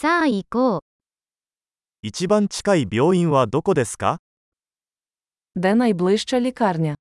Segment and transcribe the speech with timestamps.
[0.00, 0.81] さあ行こう。
[2.01, 4.17] 一番近い病院はどこですか
[5.55, 6.95] Де найближча лікарня?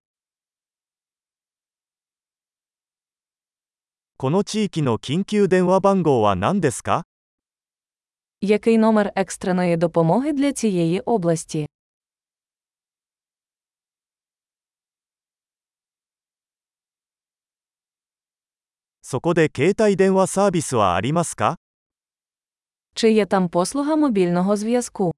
[4.18, 7.04] この地域の緊急電話番号は何ですか
[8.42, 11.66] Який номер екстреної допомоги для цієї області?
[19.02, 21.56] そこで携帯電話サービスはありますか
[23.00, 25.12] чи є там послуга мобільного зв'язку.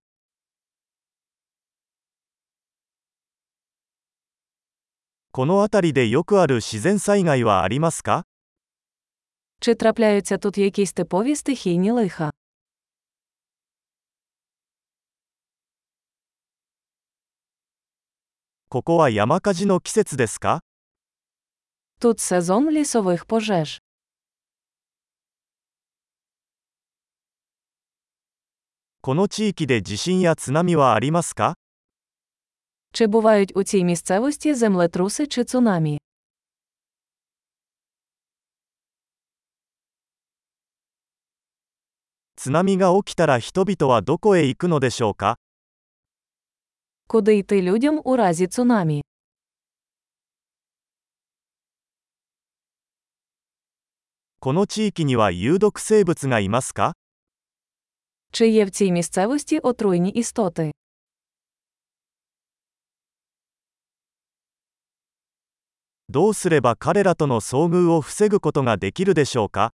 [9.61, 12.31] Чи трапляються тут якісь типові стихійні лиха?
[21.99, 23.83] Тут сезон лісових пожеж.
[29.02, 31.56] この地域で地震や津波はありますか
[32.94, 36.00] Чи бувають у цій місцевості землетруси чи цунамі?
[42.36, 45.38] 津波が起きたら人々はどこへ行くのでしょうか
[47.08, 49.02] Куди йти людям у разі цунамі?
[54.40, 56.94] この地域には有毒生物がいますか
[58.32, 60.72] Чи є в цій місцевості отруйні істоти?
[66.10, 69.74] どうすれば彼らとの遭遇を防ぐことができるでしょうか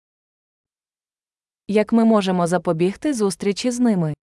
[1.69, 4.15] Як ми можемо запобігти зустрічі з ними?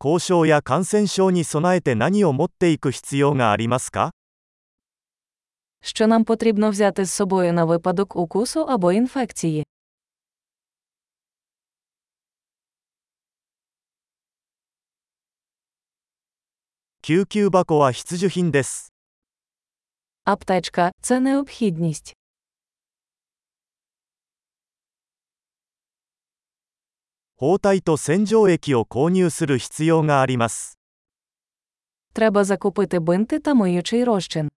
[0.00, 4.12] 交渉や感染症に備えて何を持っていく必要がありますか
[5.82, 9.64] Що нам потрібно взяти з собою на випадок укусу або інфекції?
[17.02, 18.92] 救急箱は必需品です。
[20.24, 22.14] Аптечка це необхідність.
[27.36, 30.76] 包帯と洗浄液を購入する必要があります。
[32.12, 34.50] Треба закупити бинти та миючий розчин.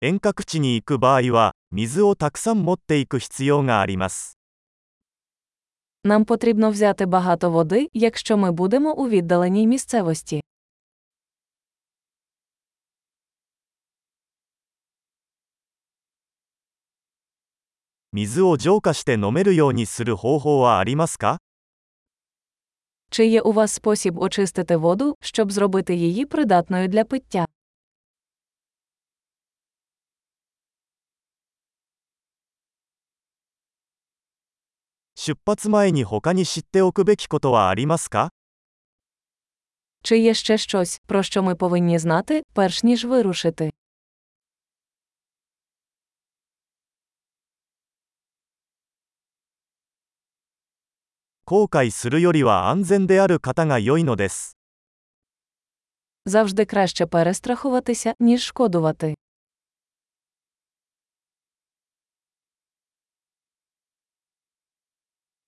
[0.00, 4.38] 遠隔地に行く場合は、水をたくさん持っていく必要があります。
[6.04, 10.42] Нам потрібно взяти багато води, якщо ми будемо у віддаленій місцевості.
[18.12, 21.38] 水を浄化して飲めるようにする方法はありますか
[23.10, 27.46] Чи є у вас спосіб очистити воду, щоб зробити її придатною для пиття?
[35.28, 38.30] 出発前に他に知っておくべきことはありますか
[40.02, 43.70] Чи є ще щось, про що ми повинні знати, перш ніж вирушити?
[51.46, 54.56] 後悔するよりは安全である方が良いのです。
[56.26, 59.14] Завжди краще перестрахуватися, ніж шкодувати.